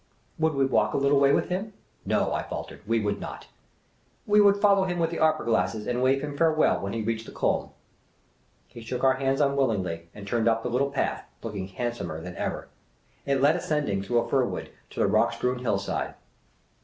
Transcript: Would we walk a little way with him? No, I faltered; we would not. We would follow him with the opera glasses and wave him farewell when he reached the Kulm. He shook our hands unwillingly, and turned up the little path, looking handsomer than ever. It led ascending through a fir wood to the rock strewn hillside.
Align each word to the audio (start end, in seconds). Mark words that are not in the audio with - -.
Would 0.39 0.55
we 0.55 0.65
walk 0.65 0.95
a 0.95 0.97
little 0.97 1.19
way 1.19 1.31
with 1.31 1.49
him? 1.49 1.73
No, 2.07 2.33
I 2.33 2.41
faltered; 2.41 2.81
we 2.87 2.99
would 2.99 3.19
not. 3.19 3.45
We 4.25 4.41
would 4.41 4.57
follow 4.57 4.85
him 4.85 4.97
with 4.97 5.11
the 5.11 5.19
opera 5.19 5.45
glasses 5.45 5.85
and 5.85 6.01
wave 6.01 6.23
him 6.23 6.35
farewell 6.35 6.81
when 6.81 6.93
he 6.93 7.03
reached 7.03 7.27
the 7.27 7.31
Kulm. 7.31 7.69
He 8.67 8.81
shook 8.81 9.03
our 9.03 9.17
hands 9.17 9.41
unwillingly, 9.41 10.09
and 10.15 10.25
turned 10.25 10.47
up 10.47 10.63
the 10.63 10.71
little 10.71 10.89
path, 10.89 11.25
looking 11.43 11.67
handsomer 11.67 12.19
than 12.19 12.35
ever. 12.35 12.67
It 13.27 13.41
led 13.41 13.55
ascending 13.55 14.01
through 14.01 14.21
a 14.21 14.27
fir 14.27 14.43
wood 14.45 14.71
to 14.89 14.99
the 14.99 15.05
rock 15.07 15.33
strewn 15.33 15.59
hillside. 15.59 16.15